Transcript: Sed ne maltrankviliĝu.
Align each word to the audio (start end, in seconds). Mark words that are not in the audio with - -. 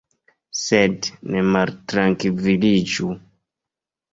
Sed 0.59 1.09
ne 1.35 1.43
maltrankviliĝu. 1.55 3.13